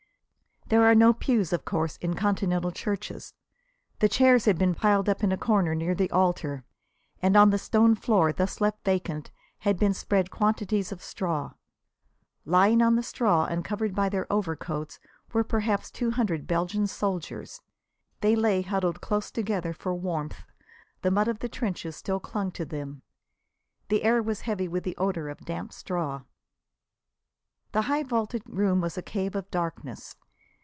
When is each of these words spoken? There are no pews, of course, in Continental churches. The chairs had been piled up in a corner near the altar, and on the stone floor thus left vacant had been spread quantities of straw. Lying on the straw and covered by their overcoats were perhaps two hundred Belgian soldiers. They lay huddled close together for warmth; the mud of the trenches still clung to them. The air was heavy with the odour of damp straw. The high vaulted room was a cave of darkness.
There 0.67 0.85
are 0.85 0.95
no 0.95 1.11
pews, 1.11 1.51
of 1.51 1.65
course, 1.65 1.97
in 1.97 2.13
Continental 2.13 2.71
churches. 2.71 3.33
The 3.99 4.07
chairs 4.07 4.45
had 4.45 4.57
been 4.57 4.73
piled 4.73 5.09
up 5.09 5.21
in 5.21 5.33
a 5.33 5.37
corner 5.37 5.75
near 5.75 5.93
the 5.93 6.09
altar, 6.11 6.63
and 7.21 7.35
on 7.35 7.49
the 7.49 7.57
stone 7.57 7.93
floor 7.93 8.31
thus 8.31 8.61
left 8.61 8.85
vacant 8.85 9.31
had 9.57 9.77
been 9.77 9.93
spread 9.93 10.31
quantities 10.31 10.93
of 10.93 11.03
straw. 11.03 11.51
Lying 12.45 12.81
on 12.81 12.95
the 12.95 13.03
straw 13.03 13.43
and 13.43 13.65
covered 13.65 13.93
by 13.93 14.07
their 14.07 14.31
overcoats 14.31 14.97
were 15.33 15.43
perhaps 15.43 15.91
two 15.91 16.11
hundred 16.11 16.47
Belgian 16.47 16.87
soldiers. 16.87 17.59
They 18.21 18.33
lay 18.33 18.61
huddled 18.61 19.01
close 19.01 19.29
together 19.29 19.73
for 19.73 19.93
warmth; 19.93 20.41
the 21.01 21.11
mud 21.11 21.27
of 21.27 21.39
the 21.39 21.49
trenches 21.49 21.97
still 21.97 22.21
clung 22.21 22.49
to 22.53 22.63
them. 22.63 23.01
The 23.89 24.05
air 24.05 24.23
was 24.23 24.41
heavy 24.41 24.69
with 24.69 24.85
the 24.85 24.95
odour 24.95 25.27
of 25.27 25.39
damp 25.43 25.73
straw. 25.73 26.21
The 27.73 27.81
high 27.83 28.03
vaulted 28.03 28.43
room 28.45 28.79
was 28.79 28.97
a 28.97 29.01
cave 29.01 29.35
of 29.35 29.51
darkness. 29.51 30.15